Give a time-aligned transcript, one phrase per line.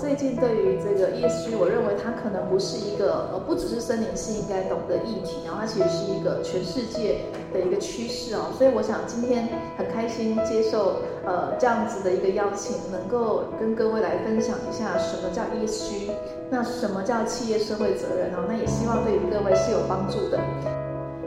[0.00, 7.20] 最近对于这个 ESG，我认为它可能不是一个呃，不只是森林系应该懂的议题，然后它其实是一个全世界
[7.52, 8.48] 的一个趋势哦。
[8.56, 16.16] 所以我想今天很开心接受呃这样子的一个邀请，能够跟各位来分享一下什么叫 ESG，
[16.48, 20.40] 那什么叫企业社会责任哦，那也希望对于各位是有帮助的。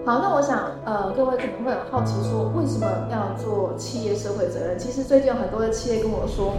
[0.03, 4.79] 好，那我想，呃，各位可能会很好奇，说为什么要做企业社会责任？
[4.79, 6.57] 其实最近有很多的企业跟我说，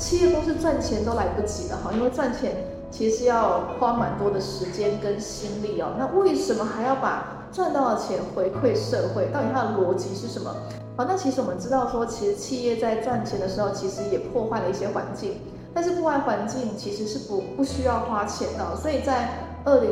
[0.00, 2.56] 企业公司赚钱都来不及了，哈，因为赚钱
[2.90, 5.92] 其实要花蛮多的时间跟心力哦。
[5.98, 9.26] 那为什么还要把赚到的钱回馈社会？
[9.30, 10.56] 到底它的逻辑是什么？
[10.96, 15.34] 好，那其实我们知道说，其实企业在赚钱的时候，其实也破坏了一些环境，
[15.74, 19.28] 但是破坏环境其实是不不需要花钱的，所以在
[19.64, 19.90] 二零。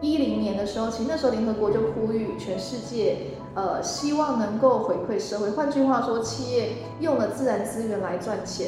[0.00, 3.18] 一零年的时候，其实那时候联合国就呼吁全世界，
[3.54, 5.48] 呃，希望能够回馈社会。
[5.50, 8.66] 换句话说，企业用了自然资源来赚钱，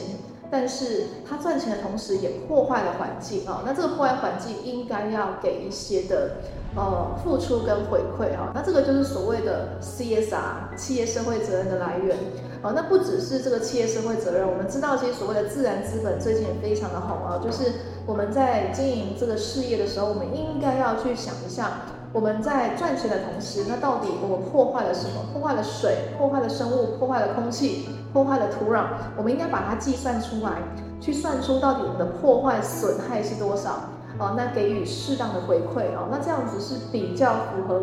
[0.55, 6.37] 但是他赚钱的同时也破坏了环境啊、那这个破坏环境应该要给一些的。
[6.77, 12.17] 呃，付出跟回馈哈，那这个就是所谓的 CSR 企业社会责任的来源。
[12.63, 17.71] 啊，那不只是这个企业社会责任，我们知道其实所谓的自然资本最近也非常的红啊，就是
[18.07, 25.27] 我们在经营这个事业的时候，我们应该要去想一下，我们在赚钱的同时，那到底我们破坏了什么？
[25.33, 30.63] 破坏了水，破坏了生物，破坏了空气，破坏了土壤，我们应该把它计算出来，
[31.01, 33.91] 去算出到底我们的破坏损害是多少。
[34.17, 37.83] 哦，那给予适当的回馈哦，那这样子是比较符合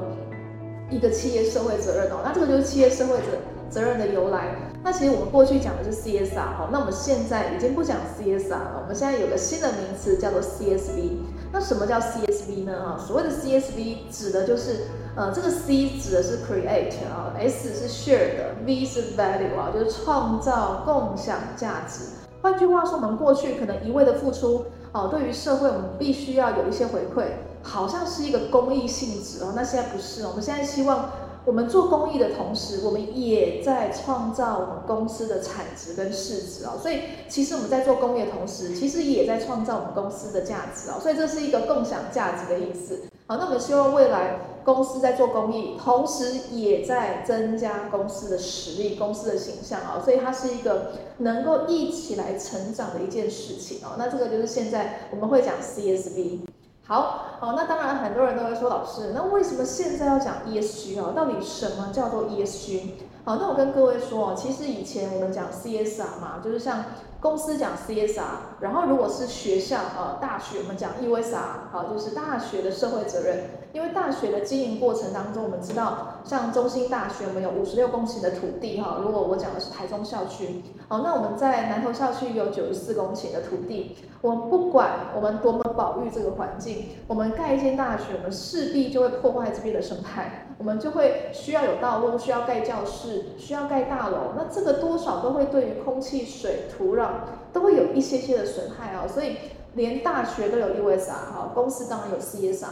[0.89, 2.21] 一个企业社会责任哦。
[2.23, 3.23] 那这个就是企业社会责
[3.69, 4.55] 责任的由来。
[4.81, 11.17] 那其实我们过去讲的是 CSR 哈，那我们现在已经不讲 CSR 了，我们现在有个新的名词叫做 CSV。
[11.51, 12.81] 那什么叫 CSV 呢？
[12.81, 22.05] 哈，所谓的 CSV 指的就是呃，这个 C 指的是 create 啊，S 是 shared，V 是 value 啊，就是创造共享价值。
[22.41, 24.65] 换句话说，我们过去可能一味的付出。
[24.93, 27.23] 哦，对于社会，我们必须要有一些回馈，
[27.63, 29.53] 好像是一个公益性质哦。
[29.55, 31.09] 那现在不是，我们现在希望
[31.45, 36.71] 我们做公益的同时，我们也在创造我们公司的产值跟市值哦。
[36.81, 41.00] 所以，其实我们在做公益的同时，其实也在创造我们公司的价值哦。
[41.01, 43.00] 所以，这是一个共享价值的意思。
[43.27, 53.95] 好，那我们希望未来公司在做公益，同时也在增加公司的实力、公司的形象啊，所以它是一个能够一起来成长的一件事情啊。
[53.97, 56.39] 那这个就是现在我们会讲 CSV。
[56.85, 61.13] 好，好，那当然很多人都会说，老师，那为什么现在要讲 ESG 啊？
[61.16, 62.81] 到底什么叫做 ESG？
[63.23, 66.83] 好，那我跟各位说哦，其实以前我们讲 CSR 嘛，就是像。
[67.21, 68.23] 公司讲 CSR，
[68.61, 71.38] 然后如果是学校呃大学，我们讲 ESR，
[71.71, 73.44] 好，就是大学的社会责任。
[73.73, 78.97] 因为大学的经营过程当中，我们知道像中兴大学，我们有五十六公顷的土地哈。
[79.01, 83.95] 如果我讲的是台中校区，好，那我们在南投校区有九十四公顷的土地。
[84.21, 90.47] 我们不管我们多么保育这个环境，我们盖一间大学，我们势必就会破坏这边的生态。
[90.57, 94.33] 我们就会需要有道路，需要盖教室，需要盖大楼。
[94.38, 97.07] 那这个多少都会对于空气、水、土壤
[97.51, 99.07] 都会有一些些的损害啊。
[99.07, 99.38] 所以
[99.73, 102.65] 连大学都有 ESR 哈，公司当然有 CSR。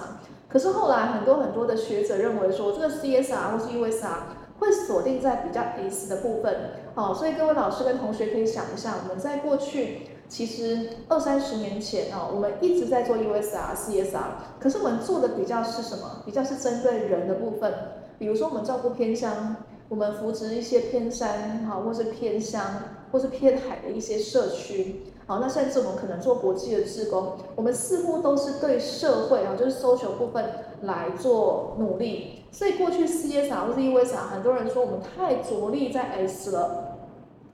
[0.48, 4.16] 可是后来很多很多的学者认为说，这个 CSR 或是 ESR
[4.60, 6.72] 会锁定在比较 S 的部分。
[6.96, 10.08] 好，所以各位老师跟同学可以想一下，我们在过去。
[10.28, 14.20] 其实二三十年前啊，我们一直在做 ESR、CSR，
[14.60, 16.22] 可是我们做的比较是什么？
[16.24, 17.74] 比较是针对人的部分，
[18.20, 19.56] 比如说我们照顾偏乡，
[19.88, 22.64] 我们扶植一些偏山哈，或是偏乡，
[23.12, 30.44] 或是偏海的一些社区，好，那甚至我们可能做国际的志工，我们似乎都是对社会啊，就是 social 部分
[30.82, 32.46] 来做努力。
[32.52, 36.98] 所以过去 CSR 或是 ESR，很多人说我们太着力在 S 了，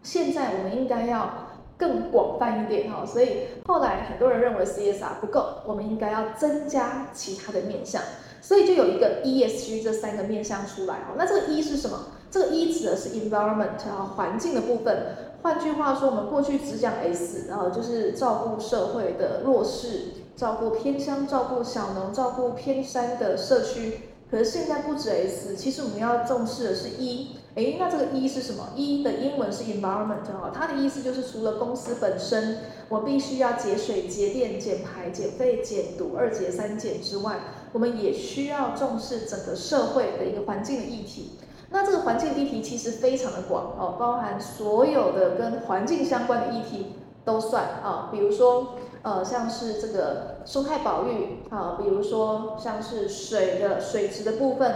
[0.01, 1.43] 现在我们应该要。
[1.77, 8.01] 更广泛一点哈，所以后来很多人认为 CSR 不够，我们应该要增加其他的面向，
[8.41, 11.15] 所以就有一个 ESG 这三个面向出来哈。
[11.17, 11.99] 那这个 E 是什么？
[12.31, 14.97] 这个 E 指的是 environment 啊，环境的部分。
[15.45, 20.05] 换句话说，我们过去只讲 S，然后就是照顾社会的弱势，
[20.35, 23.99] 照顾偏乡，照顾小农，照顾偏山的社区。
[24.31, 27.35] 可是现在不止 S，其实我们要重视的是 E。
[27.53, 32.57] 诶，那这个 E 是什么？E 的英文是 environment 哈，它的意思就是除了公司本身，
[32.89, 37.37] 我必须要节水、节电、减排、减废、减毒，二减三减之外，
[37.71, 41.33] 我们也需要重视整个社会的一个环境的议题。
[41.75, 46.95] 那这个环境议题其实非常的广哦，包含所有的跟环境相关的议题
[47.25, 54.73] 都算啊，比如说呃，像是这个生态保育啊，比如说像是水的水质的部分。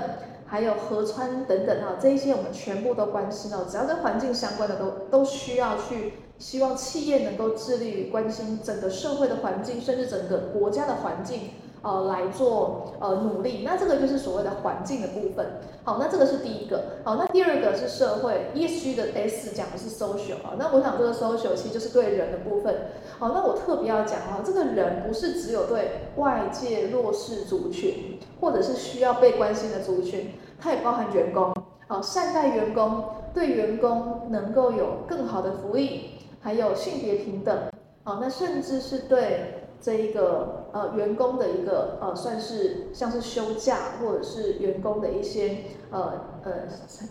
[0.51, 11.51] 还有河川等等哈，这一些我们全部都关心到，只要跟环境相关的都都需要去希望企业能够致力于关心整个社会的环境，甚至整个国家的环境。
[11.81, 15.46] 呃，来做呃努力，那这个就是所谓的环境的部分。
[15.86, 16.84] 好，那这个是第一个。
[17.06, 20.56] 好，那第二个是社会 ESG 的 S 讲的是 social 啊。
[20.60, 22.76] 那我想这个 social 其实就是对人的部分。
[23.18, 31.54] 好，那我特别要讲啊，这个人不是只有对外界弱势族群，或者是需要被关心的族群，它也包含员工。
[31.88, 36.10] 好，善待员工，对员工能够有更好的福利，
[36.42, 37.58] 还有性别平等。
[38.04, 39.56] 好，那甚至是对。
[39.81, 45.58] 这一个呃员工的一个呃算是像是休假或者是员工的一些
[45.90, 46.52] 呃呃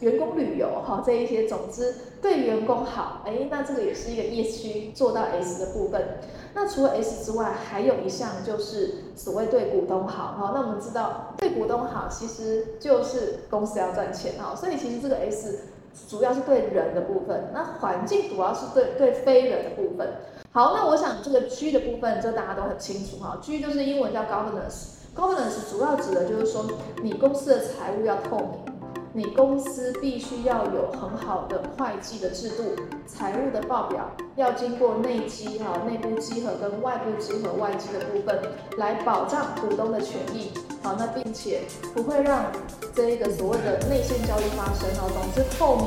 [0.00, 6.19] 员工旅游哈这一些，总之对员工好，哎，那这个也是一个 ESG 做到 S 的部分。
[6.55, 10.53] 那除了 S 之外，还有一项就是所谓对股东好哈。
[10.55, 15.61] 那我们知道对股东好，其实就是公司要赚钱哈，所以其实这个 S
[16.09, 20.09] 主要是对人的部分，那环境主要是对对非人的部分。
[20.53, 23.39] 好，那我想这个 G 的部分，就大家都很清楚哈。
[23.43, 26.65] G 就是英文叫 governance，governance 主要指的就是说，
[27.03, 28.68] 你公司的财务要透明。
[29.14, 32.62] 你公司必须要有很好的会计的制度，
[33.06, 38.38] 财务的报表要经过内稽哈，内部稽核跟外部稽核外稽的部分，
[38.76, 40.50] 来保障股东的权益，
[40.82, 41.62] 好，那并且
[41.94, 42.44] 不会让
[42.94, 45.08] 这一个所谓的内线交易发生啊。
[45.08, 45.87] 总之透明，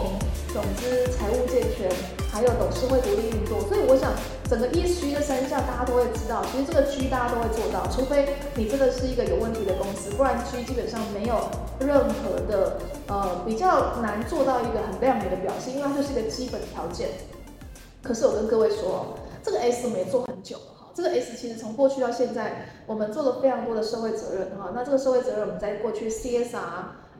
[0.53, 1.89] 总之财务健全，
[2.29, 3.61] 还有董事会独立运作。
[3.67, 4.11] 所以我想，
[4.49, 11.49] 整个 ESG 的三项大家都会知道，其实这个 G 大家都会做到，除非你真的是一个有问题的公司，不然 G 基本上没有
[11.79, 12.77] 任何的。
[13.07, 17.09] 呃，比较难做到一个很亮眼的表现，因为它就是一个基本条件。
[18.01, 24.71] 可是我跟各位说，这个 S 没做很久哈，这个 S 其实从过去到现在，我们做了非常多的社会责任哈。
[24.73, 26.55] 那这个社会责任，我们在过去 CSR、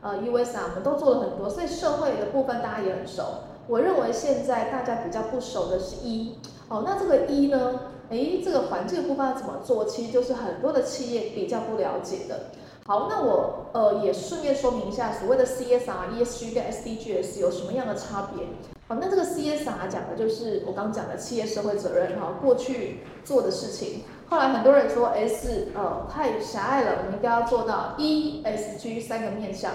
[0.02, 3.22] 呃 USR，我们都做了很多，所以社会的部分大家也很熟。
[3.68, 6.36] 我认为现在大家比较不熟的是 E，
[6.68, 9.84] 哦，那这个 E 呢，诶，这个环境部分要怎么做？
[9.84, 12.50] 其实就是很多的企业比较不了解的。
[12.84, 18.44] 好，那我呃也顺便说明一下，所谓的 CSR、ESG 跟 SDGs 有什么样的差别？
[18.88, 24.02] 好，那这个 CSR 讲的就是我刚讲的企业社会责任哈，过去做的事情。
[24.28, 29.70] 后来很多人说 S 呃太狭隘了，我们应该要做到 ESG 三个面向。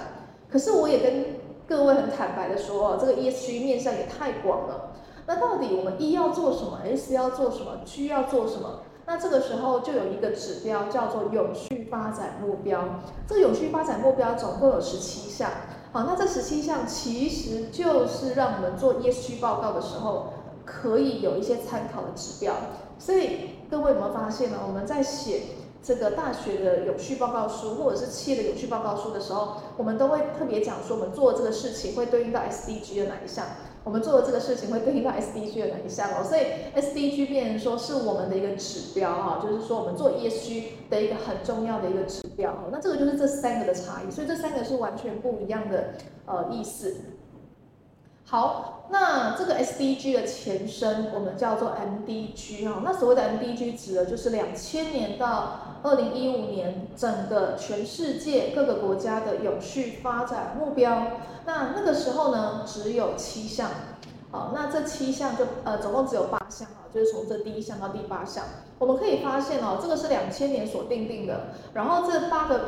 [0.52, 1.26] 可是我也跟
[1.68, 4.94] 各位很坦白的说，这个 ESG 面向也太广了。
[5.26, 8.80] 那到底我们 E 要做什么？S 要做什么？G 要做什么？
[9.06, 13.02] 那这个时候就有一个指标叫做永续发展目标。
[13.28, 15.50] 这个永续发展目标总共有十七项。
[15.92, 20.28] 好，那这十七项其实就是让我们做 ESG 报告的时候
[20.66, 22.54] 可以有一些参考的指标。
[23.00, 24.60] 所以各位有没有发现呢？
[24.66, 25.42] 我们在写
[25.88, 33.46] 这个大学的永续报告书，或者是企业的永续报告书的时候，我们都会特别讲说我们做这个事情会对应到 SDG 的哪一项。
[33.86, 36.22] 我们做的这个事情会对应到 SDG 的哪一项哦？
[36.22, 36.42] 所以
[36.76, 42.54] SDG 变成说是我们的一个指标哈，就是说我们做 ESG 的一个很重要的一个指标。
[42.70, 45.94] 那这个就是这三个的差异，所以这三个是完全不一样的
[46.26, 46.98] 呃意思。
[48.30, 52.82] 好，那这个 SDG 的前身我们叫做 MDG 哈。
[52.84, 61.04] 那所谓的 MDG 指的就是两千年到二零一五年整个全世界各个国家的永续发展目标。
[61.46, 63.70] 那那个时候呢，只有七项。
[64.30, 68.44] 好，那这七项就呃总共只有八项啊，就是从这第一项到第八项。
[68.78, 72.60] 我们可以发现哦，这个是两千年所定定的，然后这八个。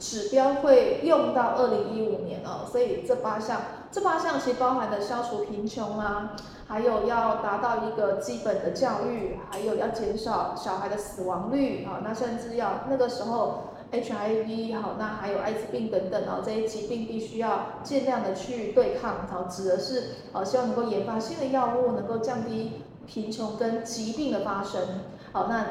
[0.00, 22.72] 指标会用到二零一五年哦，所以这八项，这八项其实包含的消除贫穷啊，还有要达到一个基本的教育，还有要减少小孩的死亡率啊，那甚至要那个时候 HIV 好，那还有艾滋病等等啊，这些疾病必须要尽量的去对抗，好，指的是呃希望能够研发新的药物，能够降低
[23.06, 24.80] 贫穷跟疾病的发生，
[25.32, 25.64] 好，那。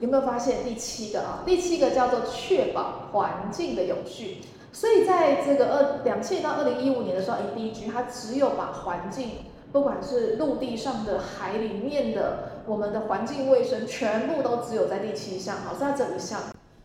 [0.00, 1.38] 有没有发现第七个啊？
[1.46, 4.38] 第七个叫做确保环境的永续。
[4.74, 9.30] 所以在这个二两千到二零一五年的时候，MDG 它只有把环境，
[9.70, 16.40] 不管是陆地上的、海里面的，我们的环境卫生，全部都只有在第七项，好，是在这一项。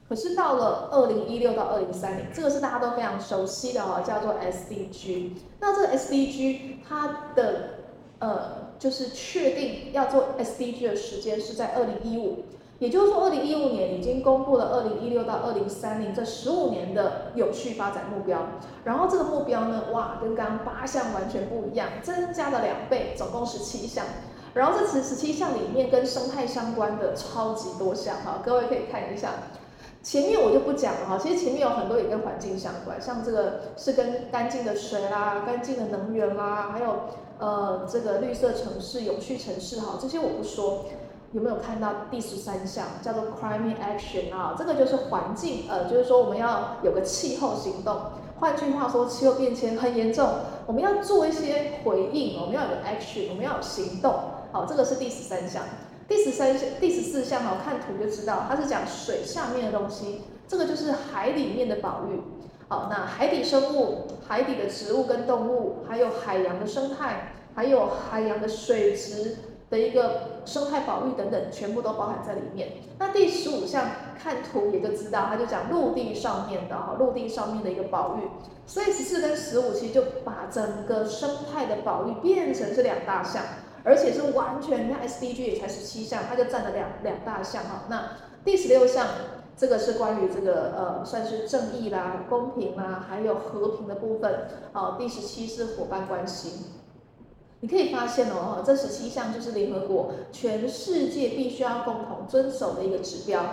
[0.07, 5.31] 可是到了二零一六到二零三零，这个是大家都非常熟悉的哦，叫做 SDG。
[5.59, 7.55] 那这 SDG 它的
[8.19, 12.43] 呃，就是确定要做 SDG 的时间是在二零一五。
[12.79, 18.39] 也就是说，二零一五年已经公布了二零一六到二零三零这十五年的有序发展目标，
[18.85, 24.05] 然后这个目标呢，哇，跟刚刚八项完全不一样，增加了两倍，总共十七项。
[24.53, 29.31] 然后这十十七项里面跟生态相关的超级多项哈，各位可以看一下。
[30.01, 36.95] 前面我就不讲了哈，其实前面有很多也跟环境相关，像这个是跟干净的水啦、干净的能源啦，还有
[37.39, 40.85] 呃这个绿色城市、永续城市哈，这些我不说。
[41.31, 44.55] 有没有看到第十三项叫做 Climate Action 啊？
[44.57, 47.97] 这个就是环境，呃，就是说我们要有个气候行动。
[48.39, 50.27] 换句话说，气候变迁很严重，
[50.65, 54.11] 我们要做一些回应，我们要有 action，我们要有行动。
[54.51, 55.61] 好，这个是第十三项。
[56.07, 60.21] 第十三项、第十四项，好，看图就知道，它是讲水下面的东西。
[60.47, 62.21] 这个就是海里面的保育。
[62.69, 69.37] 好，那海底生物、海底的植物跟动物，还有海洋的生态，还有海洋的水质。
[69.69, 72.69] 的一个生态保育等等，全部都包含在里面。
[72.97, 73.85] 那第十五项
[74.21, 78.27] 看图也就知道，它就讲陆地上面的哈，陆地上面的一个保育。
[78.65, 83.43] 所以十四跟十五其实就把整个生态的保育变成是两大项，
[83.83, 87.85] 而且是完全，你看 SDG 也才十七项，它就占了两两大项哈。
[87.89, 88.11] 那
[88.45, 89.07] 第十六项
[89.57, 94.47] 这个是关于这个呃，算是正义啦、公平啦，还有和平的部分。
[94.71, 96.78] 好，第十七是伙伴关系。
[97.61, 103.43] 你可以发现哦，这十七项就是联合国全世界必须要共同遵守的一个指标。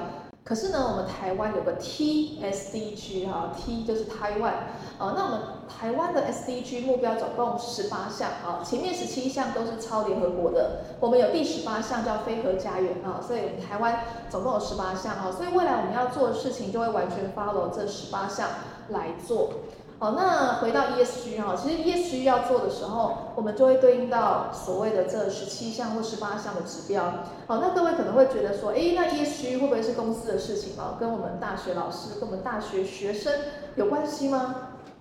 [0.45, 4.69] 可是呢，我们台湾有个 T SDG 哈，T 就是台湾。
[4.97, 18.49] 呃，那我们台湾的 SDG 目标总共十八项啊，前面十七项都是超联合国的，我们有第十八项叫非核家园啊，所以台湾总共有十八项啊，所以未来我们要做的事情就会完全 follow 这十八项
[18.91, 19.51] 来做。
[19.99, 27.03] 好，那回到 ESG 哈，其实 ESG 要做的时候，我们就会对应到所谓的这十七项或十八项的指标。
[27.47, 30.99] 好，那各位可能会觉得说，诶，那 ESG 会不会是公司的事情啊？
[31.01, 33.33] 跟我们大学老师、跟我们大学学生
[33.77, 34.57] 有关系吗？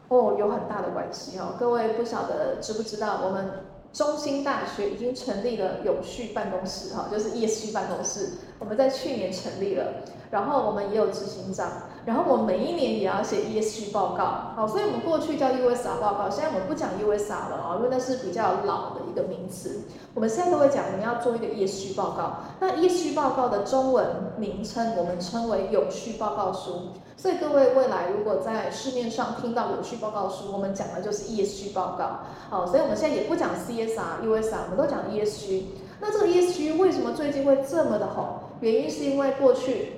[0.08, 1.56] 哦，有很大的关系哦。
[1.60, 9.88] 各位不晓得知不知道，我们中兴大学已经成立了永续办公室哈，就是 ESG 办公室，我们在去年成立了。
[10.32, 11.70] 然后我们也有执行长，
[12.06, 19.82] 然后我每一年也要写 ESG 报告，好，所以我们过去叫 USR 报告，现在我们不讲 USR 了啊，因为那是比较老的一个名词。
[20.14, 22.38] 我们现在都会讲，我们要做一个 ESG 报告。
[22.60, 24.06] 那 ESG 报告的中文
[24.38, 26.90] 名称，我们称为有序报告书。
[27.18, 32.20] 所以各位未来如果在市面上听到有序报告书，我们讲的就是 ESG 报告。
[32.52, 35.64] 好，所以我们现在也不讲 CSR、USR，我们都讲 ESG。
[36.00, 38.26] 那这个 ESG 为什么最近会这么的红？
[38.60, 39.95] 原因是因为过去。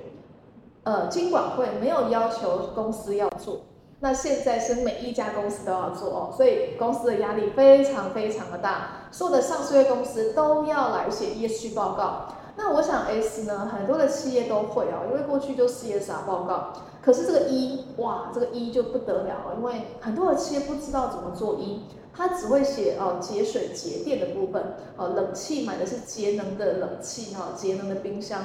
[0.88, 3.60] 呃，金管会没有要求公司要做，
[4.00, 12.28] 那现在是每一家公司都要做哦，所以公司的压力非常非常的大，所有的上市公司都要来写 ESG 报告。
[12.56, 21.82] 那我想 S 呢，很多的企业都会哦，因为过去就 CSR 报告，可是这个 E，哇，这个 E 就不得了了，因为很多的企业不知道怎么做 E，
[22.16, 28.40] 他只会写哦节水节电的部分，哦冷气买的是节能的冷气哈，节能的冰箱。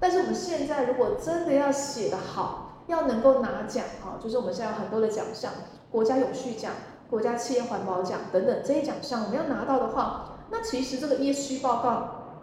[0.00, 5.52] 但是我们现在如果真的要写得好，要能够拿奖啊，就是我们现在有很多的奖项，
[5.90, 6.72] 国家永续奖、
[7.10, 12.42] 国家企业环保奖等等这些奖项，我们要拿到的话，那其实这个 ES 报告，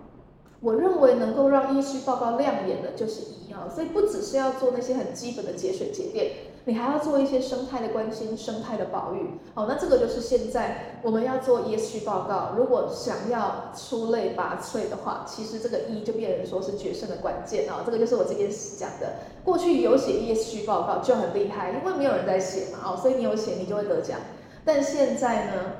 [0.60, 6.32] 我认为能够让 ES 报告亮眼的就是一啊，所以不只是要做那些很基本的节水节电。
[6.68, 12.54] 你还要做一些生态的关心、生态的保育，好，那这个就是现在我们要做 ESG 报告。
[12.58, 17.84] 如果想要出类拔萃的话，其实这个 E 就变成说是决胜的关键啊。
[17.86, 19.14] 这个就是我这边讲的。
[19.44, 24.20] 过去有写 ESG 报告就很厉害，因为没有人在写嘛，哦，所以你有写你就会得奖。
[24.66, 25.74] 但现在呢，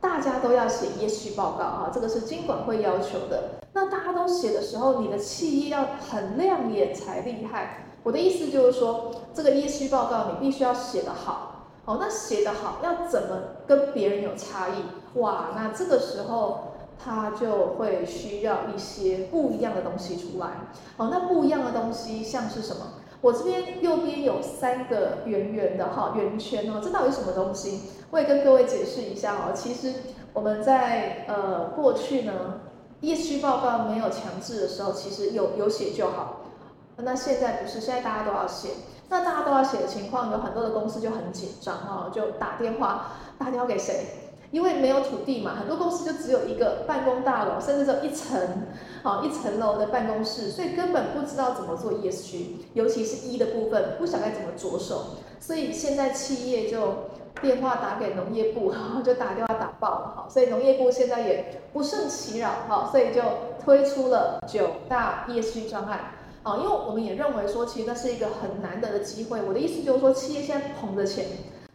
[0.00, 3.60] 大家都要写 ESG 报告啊，这个是金管会要求的。
[3.74, 7.86] 那大家都写的时候，你的企业要很亮眼才厉害。
[8.02, 15.18] 我的意思就是说，这个 ESG 报告你必须要写得好，哦，那写得好要怎么跟别人有差异？
[15.20, 20.48] 哇，那这个时候他就会需要一些不一样的东西出来。
[20.96, 22.82] 哦，那不一样的东西像是什么？
[23.20, 27.82] 我这边右边有三个圆圆的哈圆圈哦，这到底什么东西？
[28.10, 29.52] 我也跟各位解释一下哦。
[29.54, 29.92] 其实
[30.32, 32.60] 我们在呃过去呢
[33.00, 36.40] ，ESG 报告没有强制的时候，其实有有写就好。
[36.96, 38.70] 那现在不是，现在大家都要写。
[39.08, 44.06] 那大家都要写的情况，有很多的公司就很紧张哈，就打电话打电话给谁？
[44.50, 48.38] 因为没有土地嘛，很多公司就只有一个办公大楼，甚至只有一层，
[49.02, 55.16] 好一层楼的办公室，所以根本不知道怎么做 ESG，尤其是 E 的部分，不晓得该怎么着手。
[55.40, 57.08] 所以现在企业就
[57.40, 63.22] 电话打给农业部， 然后就打电话打爆了哈，所以农业部现在也不胜其扰哈，所以就
[63.62, 66.00] 推出了九大 ESG 专案。
[66.42, 69.40] 啊，因为我们也认为说，其实那是一个很难得的机会。
[69.42, 71.24] 我的意思就是说，企业现在捧着钱，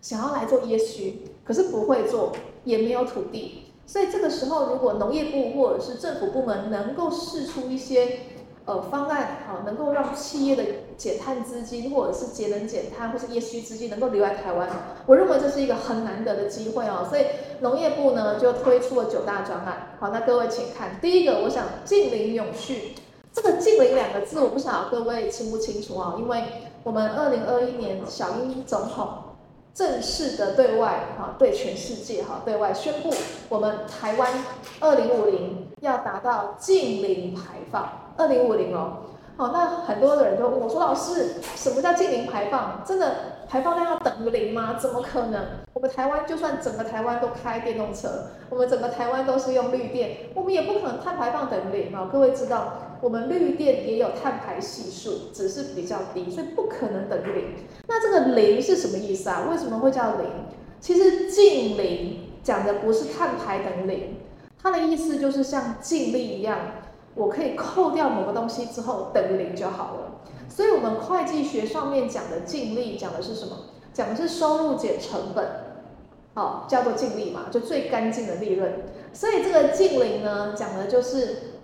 [0.02, 1.14] 想要来做 ESG，
[1.46, 2.34] 可是不会做，
[2.66, 8.20] 也没有土地，所以这个时候，如果农业部或者是政府部门能够试出一些
[8.66, 10.64] 呃方案，啊，能够让企业的
[10.98, 14.68] 减碳资金或者是节能减碳或是 ESG 资金能够留在台湾，
[15.06, 17.08] 我认为这是一个很难得的机会啊。
[17.10, 17.24] 所以
[17.62, 19.96] 农业部呢就推出了九大专案。
[20.00, 22.96] 好，那各位请看，第一个，我想近邻永续，
[23.38, 26.16] 这个净零两个字，我不晓得各位清不清楚啊？
[26.18, 26.44] 因为
[26.82, 29.10] 我们二零二一年小英总统
[29.76, 33.14] 正式的对外哈，对全世界哈对外宣布，
[33.48, 34.44] 我们台湾
[34.80, 39.04] 二零五零要达到净零排放，二零五零哦。
[39.38, 42.82] 好，那很多的人都问我说：“老师，什么叫净零排放？
[42.84, 43.14] 真的
[43.48, 44.78] 排放量要等于零吗？
[44.80, 45.46] 怎么可能？
[45.74, 48.10] 我们台湾就算整个台湾都开电动车，
[48.50, 52.10] 我们整个台湾都是用绿电，我们也不可能碳排放等于零啊！
[52.12, 57.44] 各位知道，我们绿电也有碳排系数，只是比较低，所以不可能等于零。
[57.88, 59.48] 那这个零是什么意思啊？
[59.50, 60.26] 为什么会叫零？
[60.80, 64.18] 其实净零讲的不是碳排等于零，
[64.62, 66.60] 它的意思就是像净利一样。”
[67.18, 73.58] 我可以扣掉某个东西之后等于零就好了，所以我们会计学上面讲的净利讲的是什么？
[73.92, 75.44] 讲的是收入减成本，
[76.36, 78.72] 好，叫做净利嘛，就最干净的利润。
[79.14, 81.57] 所以这个净零呢，讲的就是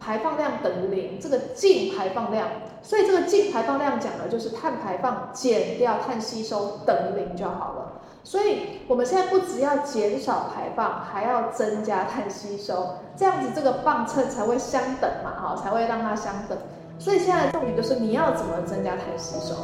[0.00, 2.48] 排放量等于零，这个净排放量。
[2.82, 7.92] 所以这个净排放量讲的就是碳排放减掉碳吸收等于零就好了。
[8.24, 16.56] 所以我们现在不只要减少排放，还要增加碳吸收，这样子这个磅秤才会相等嘛，哈，才会让它相等。
[16.98, 19.54] 所以现在重点就是你要怎么增加碳吸收？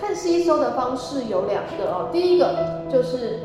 [0.00, 3.40] 碳吸收的方式有两个哦，第一个就是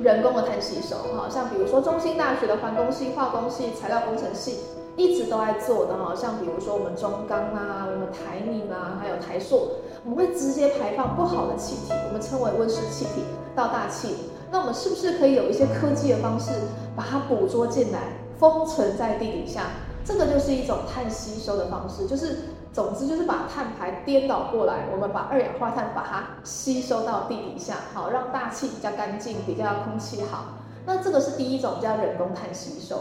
[0.00, 4.58] 人工的碳吸收，哈，像比如说中兴大学的环工系、化工系、材料工程系
[4.96, 9.70] 一直都在做的哈，像比如说我们中钢啊、我们台泥啊，还有台塑，
[10.04, 13.22] 我们会直接排放不好的气体，我们称为温室气体。
[13.54, 14.16] 到大气，
[14.50, 16.52] 那我们是不是可以有一些科技的方式
[16.96, 19.64] 把它捕捉进来，封存在地底下？
[20.04, 22.38] 这个就是一种碳吸收的方式，就是
[22.72, 30.54] 总之就是把碳排颠倒过来，我们把二氧化碳把它吸收到地底下，好，让大气比较干净，比较空气好。
[30.86, 32.96] 那这个是第一种叫人工碳吸收，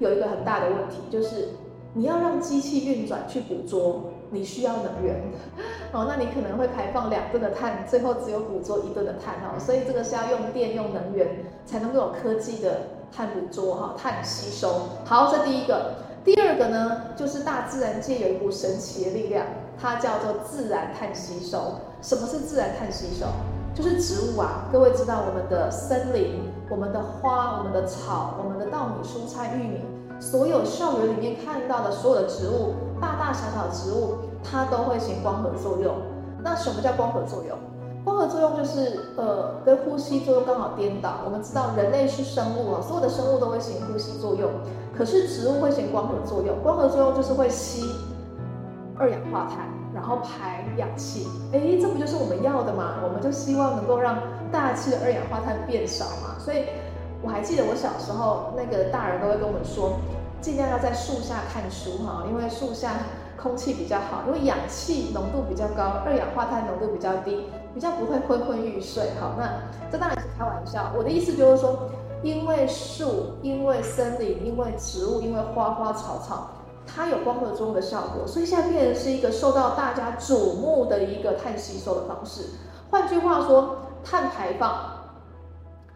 [0.00, 1.50] 有一个很大的问题就是
[1.94, 4.10] 你要让机器运转去捕捉。
[4.32, 5.20] 你需要能源，
[5.90, 11.26] 哦，那你可能会排放两吨的碳，最后只有捕捉一吨的碳哦，所以这个是要用电用能源
[11.66, 14.82] 才能够有科技的碳捕捉哈，碳吸收。
[15.04, 19.44] 好，这第一个，第二个呢，就是大自然界有一股神奇的力量，
[19.76, 21.58] 它叫做自然碳吸收。
[22.00, 23.26] 什么是自然碳吸收？
[23.74, 29.80] 就是植物啊，各位知道我们的森林、我们的花、我们的草、我们的稻米、蔬菜、玉米，
[30.20, 32.74] 所有校园里面看到的所有的植物。
[33.00, 35.96] 大大小小植物，它都会行光合作用。
[36.42, 37.56] 那什么叫光合作用？
[38.04, 41.20] 光合作用就是呃，跟呼吸作用刚好颠倒。
[41.24, 44.50] 我们知道人类是生物啊，所有的生物都会行呼吸作用，
[44.94, 46.54] 可是植物会行光合作用。
[46.62, 47.90] 光合作用就是会吸
[48.98, 51.26] 二氧化碳，然后排氧气。
[51.52, 52.96] 诶，这不就是我们要的吗？
[53.02, 54.18] 我们就希望能够让
[54.52, 56.38] 大气的二氧化碳变少嘛。
[56.38, 56.64] 所以
[57.22, 59.98] 我还记得我小时候，那个大人都会跟我们说。
[60.40, 62.92] 尽量要在树下看书哈，因为树下
[63.36, 69.10] 空气比较好，因为氧气浓度比较高，二氧化碳浓度比较低，比较不会昏昏欲睡。
[69.20, 69.52] 好，那
[69.92, 70.92] 这当然是开玩笑。
[70.96, 71.90] 我的意思就是说，
[72.22, 76.52] 因为树，因为森林，因为植物，因为花花草草，
[76.86, 82.46] 它有光合作用的效果，所以现在变成是一个受到大家瞩目的一个碳吸收的方式。
[82.90, 84.72] 换句话说，碳排放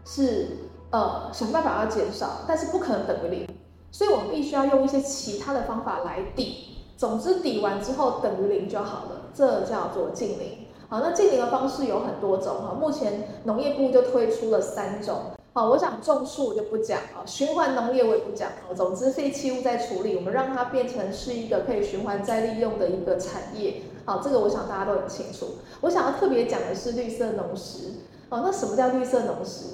[0.05, 0.64] 是
[0.95, 3.45] 呃想办法要减少，但是不可能等于零。
[3.91, 10.67] 所以我们必须要用一些其他的方法来抵，总之抵完之后等于零就好了，这叫做净零。
[10.87, 15.15] 好，那净零的方式有很多种哈，目前农业部就推出了三种。
[15.51, 18.49] 好，我想种树我就不讲啊，循环农业我也不讲。
[18.73, 23.81] 总之废弃物在处理，我们让它变成是一个可以循环再利用的一个产业。
[24.05, 25.55] 好，这个我想大家都很清楚。
[25.81, 27.93] 我想要特别讲的是绿色农食。
[28.29, 29.65] 哦，那什么叫绿色农食？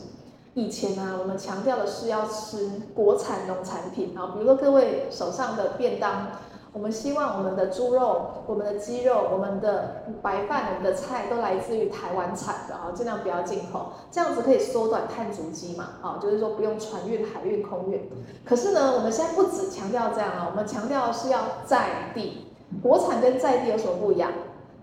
[0.53, 6.27] 以前呢、啊，我们强调的是要吃国产农产品啊，比如说各位手上的便当，
[6.73, 18.09] 我们希望我们的猪肉、我们的鸡肉、我们的白饭、我们的菜都来自于台湾产的啊，尽量不要进口，这样子可以缩短碳足迹嘛，啊， 就是说不用船运、海运、空运。
[18.43, 22.47] 可是呢，我们现在不只强调这样啊，我们强调的是要在地，
[22.83, 24.29] 国产跟在地有什么不一样？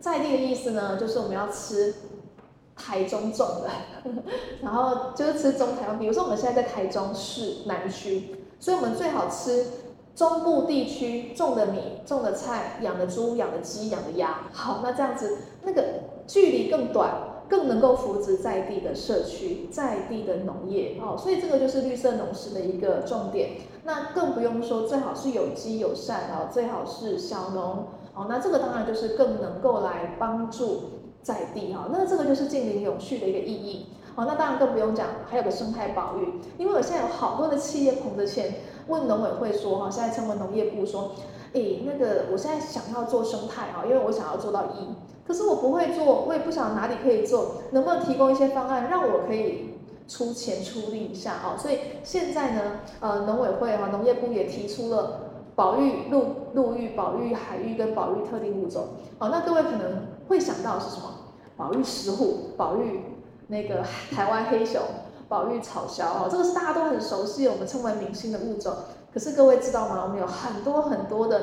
[0.00, 1.94] 在地的意思呢，就是我们要吃。
[2.78, 3.70] 台中种的，
[4.62, 5.98] 然后就是吃中台湾。
[5.98, 9.66] 比如说我们现在在台中市南区，所以我们最好吃
[10.14, 14.42] 中部地区种的米、种的菜、养的猪、养的鸡、养的鸭。
[14.52, 15.84] 好，那这样子那个
[16.26, 17.10] 距离更短，
[17.48, 20.96] 更能够扶植在地的社区、在地的农业。
[21.00, 23.50] 哦，所以这个就是绿色农食的一个重点。
[23.84, 27.86] 那更不用说，最好是有机友善哦，最好是小农。
[28.14, 30.82] 哦，那这个当然就是更能够来帮助。
[31.28, 33.88] 在地哈，那这个就是近零永续的一个意义。
[34.14, 38.54] 好，那当然更不用讲，还有个生态保育，因为我现在有好多的企业捧着钱
[38.86, 41.12] 问农委会说哈，现在成为农业部说，
[41.52, 44.88] 诶，那个我现在想要做生态哈，因为我想要做到一，
[45.26, 49.74] 可是我不会做，我也不晓得哪里可以做，能不能提供一些方案让我可以
[50.08, 51.56] 出钱出力一下啊？
[51.58, 55.27] 所以现在呢，呃，农委会哈，农业部也提出了。
[55.58, 61.12] 保育陆陆域、保育海域跟保育特定物种，哦，那各位可能会想到是什么？
[61.56, 63.00] 保育石虎、保育
[63.48, 64.80] 那个台湾黑熊、
[65.28, 68.72] 保育草鸮，哦，这个是大家都很熟悉，我们称为明星的物种。
[69.12, 70.04] 可是各位知道吗？
[70.04, 71.42] 我们有很多很多的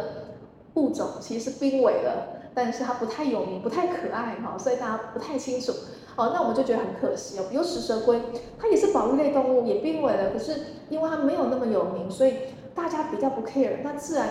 [0.75, 5.73] 物种其实是濒危了，但是它不太有名、不太可爱，哈，所以大家不太清楚。
[6.15, 7.43] 哦，那我们就觉得很可惜哦。
[7.49, 8.21] 比如食蛇龟，
[8.58, 10.54] 它也是保育类动物，也濒危了，可是
[10.88, 12.34] 因为它没有那么有名，所以。
[12.76, 14.28] 大家比较不 care，那自然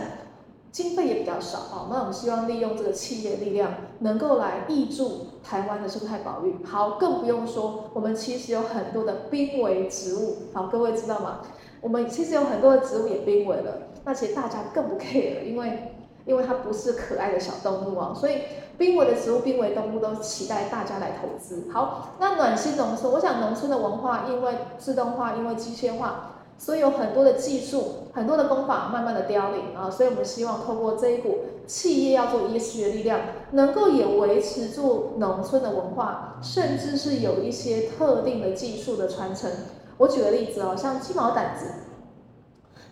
[0.70, 1.88] 经费也比较少啊。
[1.90, 6.57] 那我们希望利用这个企业力量，能够来挹注台湾的生态保育。
[6.64, 10.37] 好，更不用说，我们其实有很多的濒危植物。
[10.52, 11.40] 好，各位知道吗？
[11.80, 13.88] 我们其实有很多的植物也濒危了。
[14.04, 15.94] 那其实大家更不 care，因为
[16.26, 18.12] 因为它不是可爱的小动物啊。
[18.14, 18.38] 所以
[18.76, 21.70] 濒危的植物、濒危动物都期待大家来投资。
[21.72, 26.33] 好，那暖心农村，我想农村的文化因为自动化，因为机械化。
[26.56, 33.20] 所以有很多的技术，很多的工法慢慢的凋零啊，所以我们希望透过这一股企业要做 ESG 的力量，
[33.52, 39.50] 能够也维持住农村的文化，甚至是有一些特定的技术的传承。
[39.98, 41.66] 我举个例子哦，像鸡毛掸子，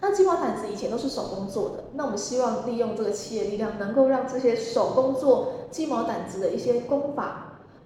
[0.00, 7.41] 那鸡毛掸子以前都是手工做的，那我们希望利用这个企业力量，能够让这些手工做鸡毛掸子的一些工法。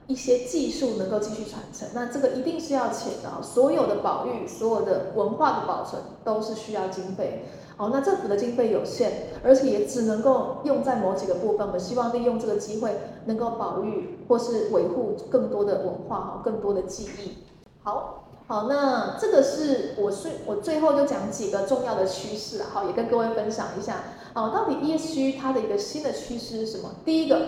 [0.07, 3.43] 一些技术能够继续传承，那这个一定是要钱的。
[3.43, 7.45] 所有的保育，所有的文化的保存，都是需要经费。
[7.77, 9.11] 好，那政府的经费有限，
[9.43, 11.67] 而且也只能够用在某几个部分。
[11.67, 17.39] 我们希望利用这个机会，能够保育或是维护更多的文化，哈，更多的记忆。
[17.83, 24.05] 好，好，那这个是我最我最后就讲几个重要的趋势，好，也跟各位分享一下。
[24.33, 26.91] 好，到底 ESG 它的一个新的趋势是什么？
[27.05, 27.41] 第一个。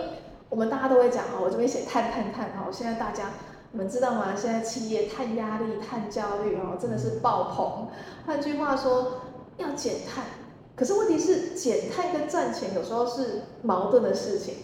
[0.50, 3.30] 我们大家都会讲，我这边写碳碳碳哈，现在大家
[3.72, 4.34] 你们知道吗？
[4.34, 7.88] 现在企业碳压力、碳焦虑哦，真的是爆棚。
[8.24, 9.20] 换句话说，
[9.58, 10.24] 要减碳，
[10.74, 14.54] 可是问题是减碳跟赚钱有时候是矛盾的事情。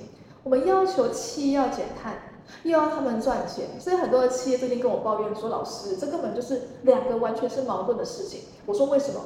[0.42, 2.14] 我们要求企业要减碳，
[2.62, 9.20] 又要他们赚钱，所以很多的企业最近跟我抱怨说：“老师，这根本就是两个完全是矛盾的事情。”我说：“为什么？”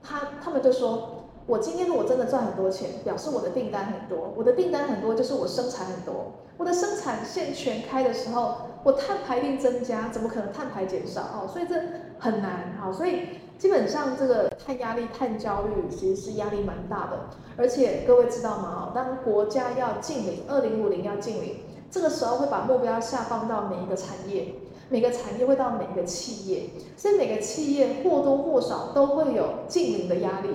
[0.00, 1.17] 他他们就说。
[1.48, 6.26] 我今天如果真的赚很多钱，表示我的订单很多，我的订单很多就是我生产很多，
[6.58, 11.48] 我的生产线全开的时候，我碳排定增加，怎么可能碳排减少哦？
[11.50, 11.74] 所以这
[12.18, 17.18] 很难哈，所以基本上这个碳压力、碳焦虑其实是压力蛮大的，
[17.56, 18.92] 而且各位知道吗？
[18.92, 24.54] 哦当国家要净零，二零五零要净零，这个时候会把目标下放到每一个产业，
[24.90, 30.50] 每个产业会到每一个企业，所以每个企业或多或少都会有净零的压力。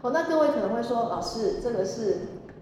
[0.00, 2.18] 哦，那各位可能会说，老师，这个是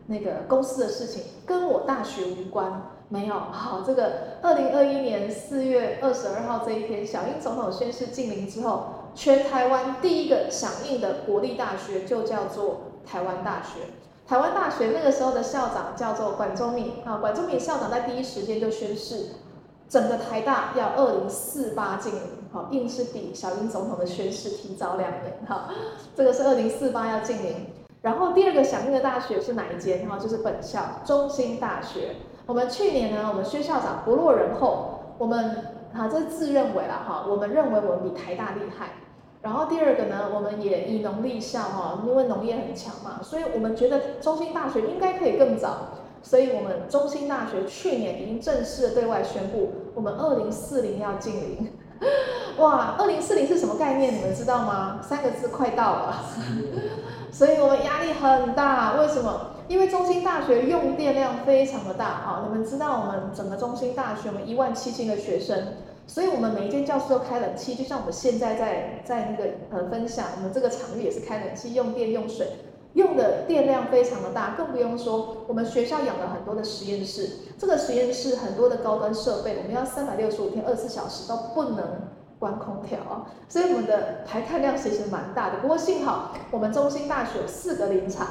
[0.07, 2.91] 那个公司的事情，跟我大学无关。
[3.09, 13.93] 没有，好，这个二零二一年四月二十二号这一天，小英总统宣誓净零之后，全台湾第一个响应的国立大学就叫做台湾大学。
[14.27, 19.27] 台湾大学那个时候的校长叫做管中闵啊，管中闵校长在第一时间就宣誓。
[19.89, 22.21] 整个台大要二零四八净零，
[22.71, 25.69] 硬是比小英总统的宣誓提早两年，哈，
[26.15, 27.55] 这个是二零四八要进零。
[28.03, 30.09] 然后第二个响应的大学是哪一间？
[30.09, 32.17] 哈，就是本校中兴大学。
[32.47, 38.91] 我们去年呢，我们薛校长不落人后，我们哈，这是自认为啦，哈，我们认为我们比台大厉害。
[39.43, 45.77] 然后第二个呢，我们也以农立校，哈，因为农业很强嘛，所以我们觉得中兴大学应该可以更早。
[46.23, 51.73] 所以，我们中兴大学去年已经正式对外宣布，我们二零四零要进零。
[52.59, 54.15] 哇，二零四零是什么概念？
[54.15, 55.01] 你们知道吗？
[55.03, 56.25] 三个字，快到了。
[57.33, 58.95] 所以我们压力很大。
[59.01, 59.51] 为什么？
[59.69, 62.45] 因为中心大学用电量非常的大啊。
[62.49, 65.75] 你们知道，我们整个中心大学，我们一万七千个学生，
[66.07, 72.47] 所以我们每一间教室都开冷气，就像我们现在在在那个呃分享，我们这个场域也是开冷气，用电用水。
[72.97, 77.29] 用的电量非常的大，更不用说我们学校养了很多的实验室，
[77.59, 85.59] 这个实验室很多的高端设备，我们要三百六十五天二十四小时都不能关空调，所以我们的排碳量其实蛮大的。
[85.59, 88.27] 不过幸好我们中兴大学有四个林场，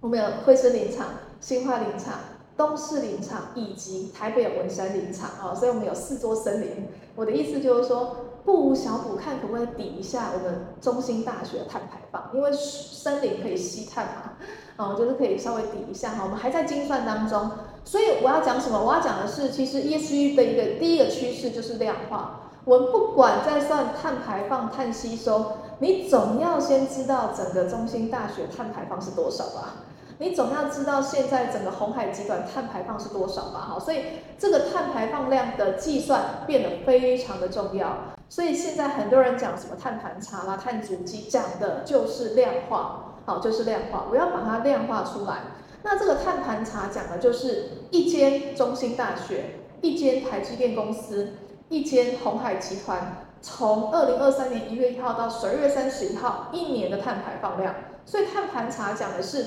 [0.00, 1.08] 我们有惠蓀林场、
[1.40, 2.14] 新化林场、
[2.56, 6.86] 东势林场以及台北文山林场啊，所以我们有四座森林。
[7.16, 8.16] 我的意思就是说。
[8.44, 14.32] 不无小补，看可不可以抵一下我们中兴大学的碳排放，因为森林可以吸碳嘛，
[14.76, 16.22] 哦，就是可以稍微抵一下哈。
[16.24, 17.50] 我们还在精算当中，
[17.84, 18.78] 所以我要讲什么？
[18.78, 22.40] 我要讲的是，其实 ESG 的一个第一个趋势就是量化。
[22.66, 29.83] 我们不管在算碳排放、碳吸收，你总要先知道整个中兴大学碳排放是多少吧？
[30.18, 33.60] 你总要知道现在整个鸿海集团碳排放是多少吧？
[33.60, 34.02] 哈，所以
[34.38, 37.96] 这个碳排放量的计算变得非常的重要。
[38.28, 44.06] 所以现在很多人讲什么碳盘查啦、碳足迹，讲的就是量化，好，就是量化。
[44.10, 45.42] 我要把它量化出来。
[45.82, 51.34] 那这个碳盘查讲的就是一间中兴大学、一间台积电公司、
[51.68, 57.74] 一间鸿海集团，从二零二三年一月一号到十二月三十一号一年的碳排放量。
[58.06, 59.44] 所以碳盘查讲的是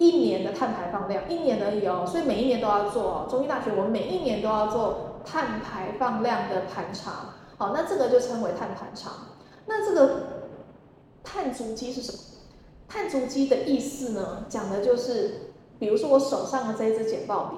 [0.00, 2.04] 一年的碳排放量，一年而已哦。
[2.04, 3.26] 所以每一年都要做哦。
[3.30, 7.12] 中医大学我们每一年都要做碳排放量的盘查。
[7.56, 9.10] 好，那这个就称为碳盘查。
[9.66, 10.10] 那这个
[11.22, 12.18] 碳足迹是什么？
[12.88, 15.46] 碳足迹的意思呢，讲的就是。
[15.80, 17.56] 比如说我手上的这一支简报笔，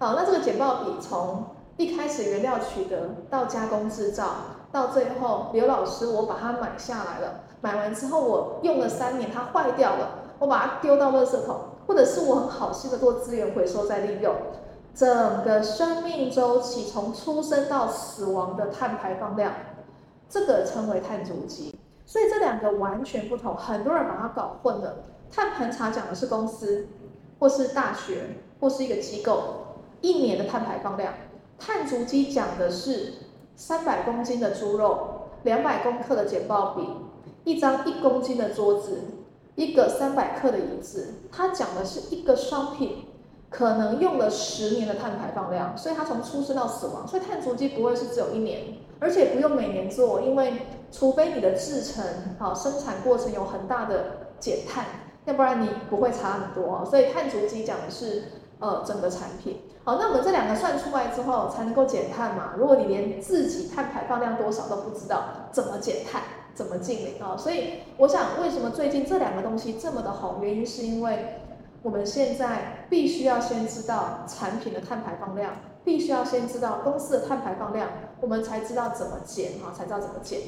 [0.00, 1.44] 好，那这个简报笔从
[1.76, 4.26] 一开始原料取得到加工制造，
[4.72, 10.08] 到最后刘老师我把它买下来了，买完之后我用了三年，它坏掉了，
[10.40, 14.32] 我把它丢到垃圾桶，或者是我很好心的做资源回收再利用，
[14.94, 19.52] 整个生命周期从出生到死亡的碳排放量，
[20.28, 21.76] 这个称为碳足迹。
[22.06, 24.98] 所以这两个完全不同，很多人把它搞混了。
[25.32, 26.86] 碳盘查讲的是公司。
[27.40, 29.42] 或是大学，或是一个机构，
[30.02, 31.14] 一年的碳排放量，
[31.58, 33.14] 碳足迹讲的是
[33.56, 35.08] 三百公斤的猪肉，
[35.44, 36.86] 两百公克的简报笔，
[37.44, 38.98] 一张一公斤的桌子，
[39.56, 43.06] 一个三百克的椅子，它讲的是一个商品
[43.48, 50.52] 可能用了十年的碳排放量，所以它从出生到死亡，所以碳足迹不会是只有一年，而且不用每年做，因为
[50.90, 52.04] 除非你的制成
[52.38, 54.84] 好生产过程有很大的减碳。
[55.26, 58.24] 要不然你不会差很多哦，所以碳足迹讲的是
[58.58, 59.60] 呃整个产品。
[59.84, 62.54] 好，那我们这两个算出来之后才能够减碳嘛。
[62.56, 66.22] 如果你连自己碳排放量多少都不知道，怎么减碳，
[66.60, 67.34] 怎么净零啊？
[67.38, 70.40] 所以我想，为什么最近这两个东西这么的好？
[70.42, 71.36] 原因是因为
[71.80, 77.88] 我们现在必须要先知道产品的碳排放量，必须要先知道公司的碳排放量，
[78.20, 80.38] 我们才知道怎么减啊，才知道怎么减。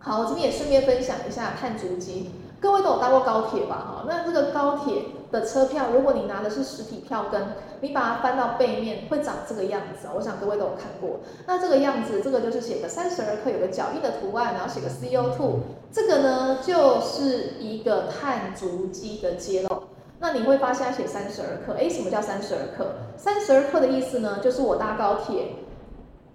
[0.00, 2.32] 好，我这边也顺便分享一下碳足迹。
[2.60, 3.76] 各位都有搭过高铁吧？
[3.76, 7.42] 哈，那这个高铁的车票，如果你拿的是实体票根，
[7.80, 10.06] 你把它翻到背面，会长这个样子。
[10.14, 11.20] 我想各位都有看过。
[11.46, 19.84] 那这个样子，这个就是写个三十二克，有个脚印的图案，然后写个 CO2，这个呢就是一个碳足迹的揭露。
[20.18, 22.92] 那你会发现它写三十二克，诶，什么叫三十二克？
[23.16, 25.46] 三十二克的意思呢，就是我搭高铁。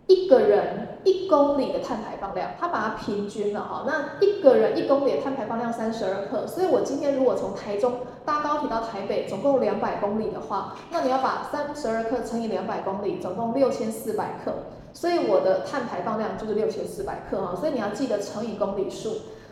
[0.08, 3.84] 一个人一公里的碳排放量，他把它平均了哈。
[3.88, 14.54] 那一个人一公里的碳排放量三十二克，所以我今天如果从台中搭高铁到台北，总共两百公里的话，那你要把三十二克乘以两百公里，总共六千四百克，
[14.94, 17.56] 所以我的碳排放量就是六千四百克哈。
[17.56, 19.10] 所以你要记得乘以公里数。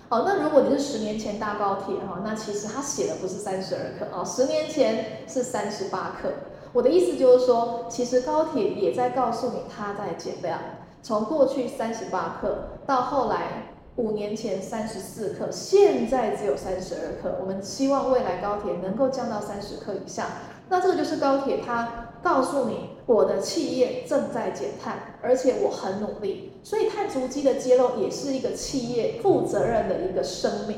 [0.10, 6.30] 好，那如果你是十年前搭高铁哈，那其实他写的不是三十二克啊，十年前是三十八克。
[6.74, 10.60] 我的意思就是说，其实高铁也在告诉你，它在减量。
[11.04, 17.38] 从过去三十八克，到后来五年前三十四克，现在只有三十二克。
[17.40, 20.26] 我们希望未来高铁能够降到三十克以下。
[20.70, 26.54] 那这个就是高铁，它告诉你，我的企业正在减碳，而且我很努力。
[26.64, 30.78] 所以碳足迹的揭露，也是一个企业负责任的一个声明。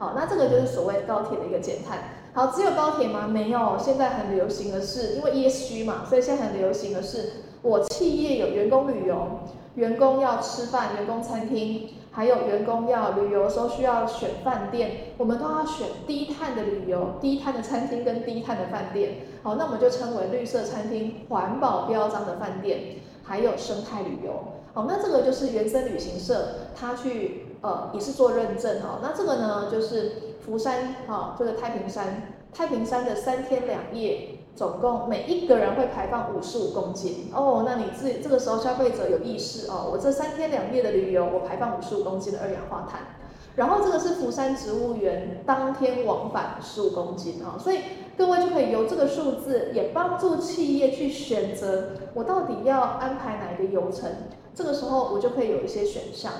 [0.00, 1.98] 好，那这个就是所谓高铁的一个减碳。
[2.32, 3.26] 好，只有高铁吗？
[3.28, 9.40] 没有，现在很流行的是，因为 ESG 嘛，所以现在很流行的是，我企业有员工旅游，
[9.74, 19.16] 员工要吃饭，员工餐厅，还有员工要旅游的时候需要选饭店，我们都要选低碳的旅游、低碳的餐厅跟低碳的饭店。
[19.42, 24.32] 好，那我们就称为绿色餐厅、环保标章的饭店，还有生态旅游。
[24.72, 28.98] 好，那这个就是原生旅行社，他去呃也是做认证哈。
[29.02, 30.12] 那这个呢就是。
[30.40, 37.62] 福山啊，这个太平山，太平山的三天两夜，总共每一个人会排放五十五公斤哦。
[37.66, 43.02] 那你自这个时候消费者有意识哦，我这三天两夜的旅游，我排放五十五公斤的二氧化碳。
[43.54, 47.80] 然后这个是福山植物园当天往返十五公斤啊，所以
[48.16, 54.10] 各位就可以由这个数字也帮助企业去选择，我到底要安排哪一个游程。
[54.54, 56.32] 这个时候我就可以有一些选项。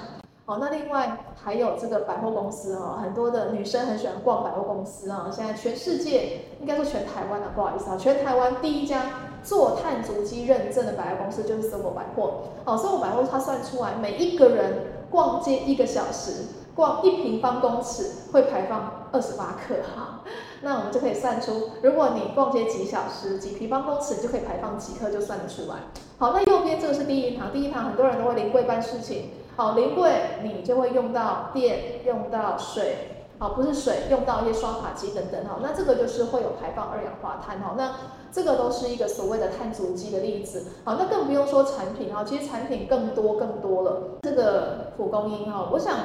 [0.51, 5.31] 好，那另外还有这个百货公司哦，很多的女生很喜欢逛百货公司啊。
[5.33, 12.49] 现在全世界应该说全台湾啊，不好意思啊，全台湾第一家做碳足迹认证的百货公司就是 s o 百货。
[12.65, 20.23] 好，SOGO 百货它算出来每一个人逛街一个小时，逛一平方公尺会排放二十八克哈。
[20.63, 25.77] 那我们就可以算出，如果你逛街几小时，几平方公尺你就可以排放几克，就算得出来。
[26.19, 29.31] 好，那右边这个是第一行，第一行很多人都会临柜办事情。
[29.57, 33.17] 好，临柜你就会用到电，用到水。
[33.39, 37.95] 好，不是水，用到一些刷卡机等等哈，那这个就是会有排放二氧化碳哈，那
[38.31, 40.67] 这个都是一个所谓的碳足迹的例子。
[40.85, 44.19] 好，那更不用说产品哈，其实产品更多更多了。
[44.21, 45.97] 这个蒲公英哈，我想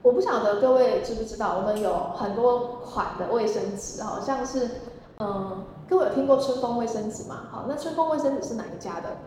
[0.00, 4.70] 我不晓得各位知不知道，我们有很多款的卫生纸哈，像是
[5.18, 7.42] 嗯，各位有听过春风卫生纸吗？
[7.50, 9.18] 好，那春风卫生纸是哪一家的？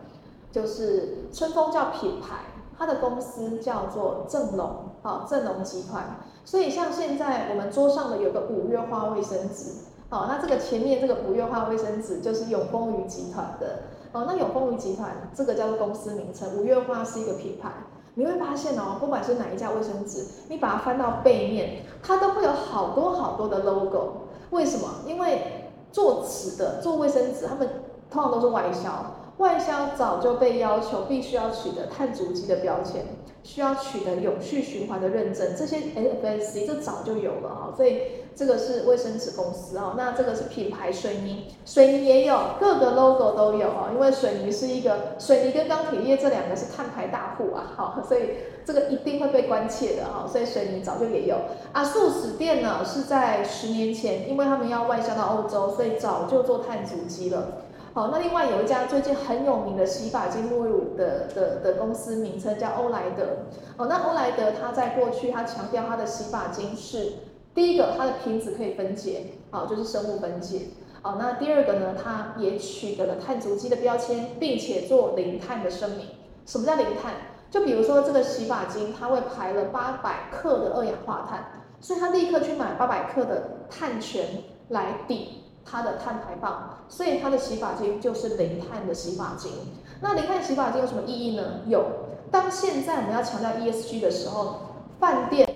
[0.50, 2.46] 就是春风叫品牌。
[2.78, 4.70] 它的公司叫做正隆，
[5.02, 6.18] 好，正隆集团。
[6.44, 9.72] 所以像现在我们桌上的有个五月花卫生纸，
[10.08, 13.80] 好，那这个前面这个五月花卫生纸就是永丰余集团的，
[14.12, 17.70] 哦，那永丰余集团这个叫做公司名称，五月花是一个品牌。
[18.16, 24.28] 你会发现哦，不管是哪一家卫生纸，你把它翻到背面，它都会有好多好多的 logo。
[24.50, 24.88] 为什么？
[25.04, 27.68] 因为做纸的做卫生纸，他们
[28.10, 28.90] 通常都是外销。
[29.38, 33.04] 外销早就被要求必须要取得碳足迹的标签，
[33.42, 38.02] 需要取得永续循环的认证，这些 FSC 这早就有了哈，所以
[38.36, 48.30] 这个是卫生纸公司哈，那这个是品牌水泥，水泥也有各个 logo 都有哈，因为水泥是一个水泥跟钢铁业这两个是碳排大户啊，好，所以
[48.64, 51.36] 这个一定会被关切的哈，所以水泥早就也有
[51.72, 57.63] 啊，素食店呢是在十年前，因为他们要外销到欧洲，所以早就做碳足迹了。
[57.94, 63.22] 好，那另外有一家最近很有名的洗发精沐浴乳的的的公司名称叫欧莱德。
[63.76, 67.12] 哦，那欧莱德它在过去它强调它的洗发精是
[67.54, 70.62] 第一个，它的瓶子可以分解，好，就是生物分解。
[71.02, 76.08] 好，那第二个呢，它也取得了碳足迹的标签，并且做零碳的声明。
[76.46, 77.14] 什么叫零碳？
[77.48, 81.44] 就比如说这个洗发精，它会排了八百克的二氧化碳，
[81.80, 85.43] 所以他立刻去买八百克的碳权来抵。
[85.64, 89.50] 它的碳排放，所以它的洗发精就是零碳的洗发精。
[90.00, 91.60] 那零碳洗发精有什么意义呢？
[91.66, 91.84] 有，
[92.30, 94.60] 当现在我们要强调 ESG 的时候，
[95.00, 95.48] 饭店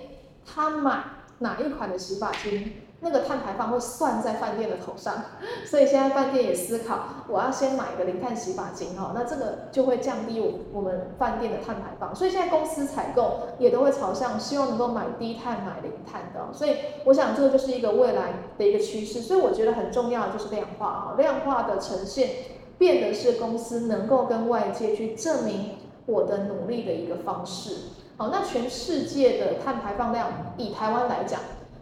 [0.45, 1.03] 他买
[1.39, 2.73] 哪一款的洗发精？
[3.01, 5.15] 那个碳排放会算在饭店的头上，
[5.65, 12.13] 所以现在饭店也思考，我要先买一个零碳洗发精哈，那这个就会降低我我们饭店的碳排放。
[12.13, 16.53] 所以现在公司采购也都会朝向，希望能够买低碳、买零碳的。
[16.53, 19.21] 所以我想这个就是一个未来的一个趋势。
[19.21, 22.29] 所以我觉得很重要的就是量化哈，量化的呈现，
[22.77, 27.75] 变得是公司能够跟外界去证明我的努力的一个方式。
[28.17, 31.39] 好，那全世界的碳排放量，以台湾来讲。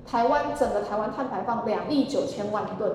[0.10, 2.90] 台湾整个台湾碳排放两亿九千万吨，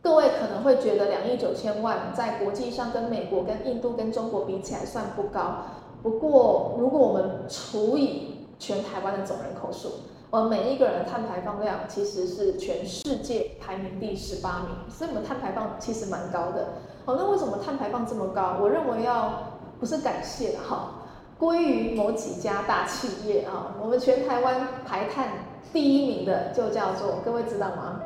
[0.00, 5.56] 各位可能会觉得两亿九千万在国际上跟美国、跟印度、跟中国比起来算不高。
[6.00, 9.88] 不过，如果我们除以全台湾的总人口数，
[10.30, 16.74] 我们每一个人的碳排放量其实是全世界排名第十八名，所以我们碳排放其实蛮高的。
[17.04, 18.58] 好，那为什么碳排放这么高？
[18.60, 19.32] 我认为要
[19.80, 20.90] 不是感谢哈，
[21.36, 25.47] 归于某几家大企业啊，我们全台湾排碳。
[25.72, 28.00] 第一名的就叫做，各位知道吗？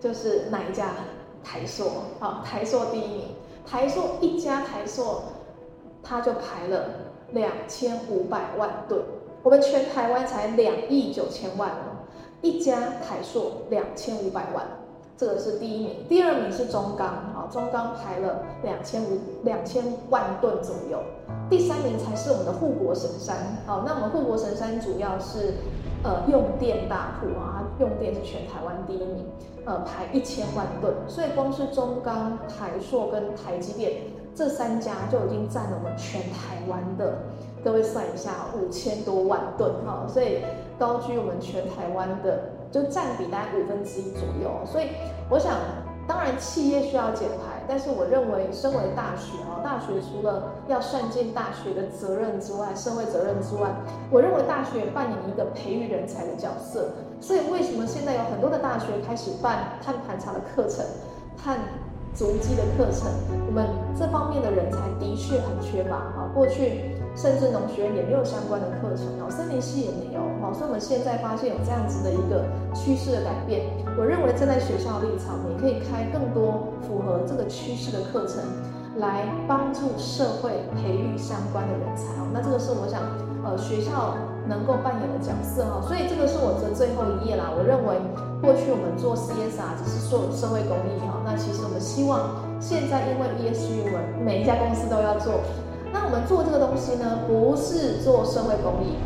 [0.00, 0.90] 就是哪一家？
[1.44, 1.84] 台塑，
[2.18, 3.28] 好，台塑第一名。
[3.64, 5.22] 台塑一家台塑，
[6.02, 6.86] 它就排了
[7.30, 9.00] 两千五百万吨。
[9.44, 12.02] 我们全台湾才两亿九千万哦，
[12.42, 14.66] 一家台塑两千五百万，
[15.16, 16.04] 这个是第一名。
[16.08, 21.00] 第二名是中钢，啊，中钢排了两千五两千万吨左右。
[21.48, 25.54] 第三名才是我们的护国神山，好，那我们护国神山主要是。
[26.06, 29.26] 呃，用电大户啊，它用电是全台湾第一名，
[29.64, 37.18] 呃，排一千万吨，所以光是中钢、台硕跟台积电这三家就已经占了我们全台湾的，
[37.64, 40.38] 各位算一下，五千多万吨哈，所以
[40.78, 44.90] 高居我们全台湾的，就占比大概五分之一左右，所以
[45.28, 45.54] 我想。
[46.06, 53.70] 当然，企业需要减排，但是我认为，身为大学啊，大学除了要善尽大学的责任之外，社会责任之外，
[54.10, 56.90] 我认为大学扮演一个培育人才的角色。
[57.20, 60.84] 所以，为什么现在有很多的大学开始办碳盘查的课程、
[61.36, 61.58] 碳
[62.14, 63.10] 足迹的课程？
[63.46, 63.66] 我们
[63.98, 66.95] 这方面的人才的确很缺乏啊，过去。
[67.16, 72.44] 甚至农学院也没有相关的课程，哦，森林系也没有，哦，所以我们现在发现有这样子的一个
[72.76, 73.64] 趋势的改变。
[73.96, 78.44] 我认为站在学校立场，你可以开更多符合这个趋势的课程，
[79.00, 83.00] 来帮助社会培育相关的人才，哦，那这个是我想，
[83.40, 84.12] 呃，学校
[84.46, 87.48] 能够扮演的角色，哈，所以这个是我的最后一页啦。
[87.48, 87.96] 我认为
[88.44, 95.40] 过去我们做 CSR 只是做社会公益，哈，那其实我们希望现在因为 ESG，我们每一家公司都要做。
[95.92, 98.96] 那我们做这个东西呢，不是做社会公益，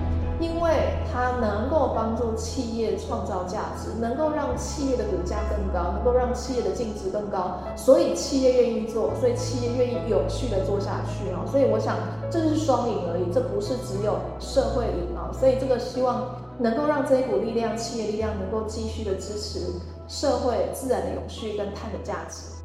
[0.41, 11.45] 因为它能够帮助企业创造价值，能够让企业的股价更高，能够让企业的净值更高，所以企业愿意做，所以企业愿意有序的做下去啊。
[11.51, 11.97] 所以我想
[12.31, 15.31] 这是双赢而已，这不是只有社会赢啊。
[15.33, 19.61] 所以这个希望能够让这一股力量，企业力量能够继续的支持
[20.09, 22.60] 社会自然的永续跟碳的价值。